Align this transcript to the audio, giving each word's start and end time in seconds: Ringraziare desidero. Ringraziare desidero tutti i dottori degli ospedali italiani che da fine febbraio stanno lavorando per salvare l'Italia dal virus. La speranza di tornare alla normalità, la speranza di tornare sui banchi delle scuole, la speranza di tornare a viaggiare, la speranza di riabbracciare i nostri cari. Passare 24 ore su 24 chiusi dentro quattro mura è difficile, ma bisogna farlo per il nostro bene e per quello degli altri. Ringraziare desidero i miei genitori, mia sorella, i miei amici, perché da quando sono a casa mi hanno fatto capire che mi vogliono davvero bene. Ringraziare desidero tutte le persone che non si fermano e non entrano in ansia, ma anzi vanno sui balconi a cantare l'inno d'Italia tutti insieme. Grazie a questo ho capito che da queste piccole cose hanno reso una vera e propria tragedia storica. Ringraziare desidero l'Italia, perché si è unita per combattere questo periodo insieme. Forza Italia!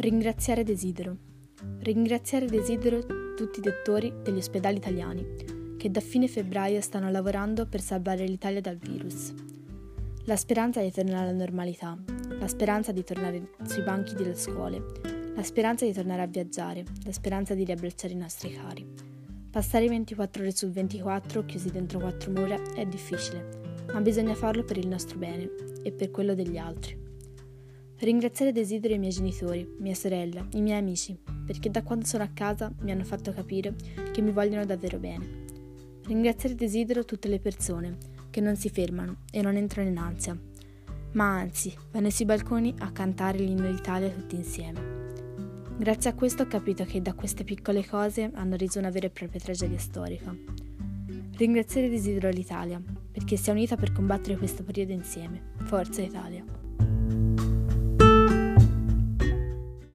Ringraziare 0.00 0.62
desidero. 0.62 1.16
Ringraziare 1.80 2.46
desidero 2.46 3.34
tutti 3.34 3.58
i 3.58 3.62
dottori 3.62 4.14
degli 4.22 4.36
ospedali 4.36 4.76
italiani 4.76 5.26
che 5.76 5.90
da 5.90 5.98
fine 5.98 6.28
febbraio 6.28 6.80
stanno 6.80 7.10
lavorando 7.10 7.66
per 7.66 7.80
salvare 7.80 8.24
l'Italia 8.24 8.60
dal 8.60 8.76
virus. 8.76 9.34
La 10.26 10.36
speranza 10.36 10.80
di 10.80 10.92
tornare 10.92 11.30
alla 11.30 11.36
normalità, 11.36 11.98
la 12.38 12.46
speranza 12.46 12.92
di 12.92 13.02
tornare 13.02 13.50
sui 13.64 13.82
banchi 13.82 14.14
delle 14.14 14.36
scuole, 14.36 14.84
la 15.34 15.42
speranza 15.42 15.84
di 15.84 15.92
tornare 15.92 16.22
a 16.22 16.26
viaggiare, 16.26 16.84
la 17.04 17.12
speranza 17.12 17.54
di 17.54 17.64
riabbracciare 17.64 18.12
i 18.12 18.18
nostri 18.18 18.52
cari. 18.52 18.86
Passare 19.50 19.88
24 19.88 20.42
ore 20.42 20.52
su 20.52 20.70
24 20.70 21.44
chiusi 21.44 21.72
dentro 21.72 21.98
quattro 21.98 22.30
mura 22.30 22.56
è 22.72 22.86
difficile, 22.86 23.84
ma 23.92 24.00
bisogna 24.00 24.36
farlo 24.36 24.62
per 24.62 24.76
il 24.76 24.86
nostro 24.86 25.18
bene 25.18 25.50
e 25.82 25.90
per 25.90 26.12
quello 26.12 26.36
degli 26.36 26.56
altri. 26.56 27.07
Ringraziare 28.00 28.52
desidero 28.52 28.94
i 28.94 28.98
miei 28.98 29.10
genitori, 29.10 29.68
mia 29.80 29.94
sorella, 29.94 30.46
i 30.52 30.60
miei 30.60 30.78
amici, 30.78 31.18
perché 31.44 31.68
da 31.68 31.82
quando 31.82 32.06
sono 32.06 32.22
a 32.22 32.30
casa 32.32 32.72
mi 32.82 32.92
hanno 32.92 33.02
fatto 33.02 33.32
capire 33.32 33.74
che 34.12 34.22
mi 34.22 34.30
vogliono 34.30 34.64
davvero 34.64 34.98
bene. 34.98 35.46
Ringraziare 36.04 36.54
desidero 36.54 37.04
tutte 37.04 37.26
le 37.26 37.40
persone 37.40 37.96
che 38.30 38.40
non 38.40 38.54
si 38.54 38.68
fermano 38.68 39.22
e 39.32 39.42
non 39.42 39.56
entrano 39.56 39.88
in 39.88 39.98
ansia, 39.98 40.38
ma 41.14 41.38
anzi 41.38 41.74
vanno 41.90 42.08
sui 42.10 42.24
balconi 42.24 42.72
a 42.78 42.92
cantare 42.92 43.38
l'inno 43.38 43.68
d'Italia 43.68 44.10
tutti 44.10 44.36
insieme. 44.36 44.80
Grazie 45.76 46.10
a 46.10 46.14
questo 46.14 46.44
ho 46.44 46.46
capito 46.46 46.84
che 46.84 47.02
da 47.02 47.14
queste 47.14 47.42
piccole 47.42 47.84
cose 47.84 48.30
hanno 48.32 48.54
reso 48.54 48.78
una 48.78 48.90
vera 48.90 49.06
e 49.06 49.10
propria 49.10 49.40
tragedia 49.40 49.78
storica. 49.78 50.32
Ringraziare 51.36 51.88
desidero 51.88 52.28
l'Italia, 52.28 52.80
perché 53.10 53.36
si 53.36 53.50
è 53.50 53.52
unita 53.52 53.74
per 53.74 53.90
combattere 53.90 54.36
questo 54.36 54.62
periodo 54.62 54.92
insieme. 54.92 55.54
Forza 55.64 56.00
Italia! 56.00 56.57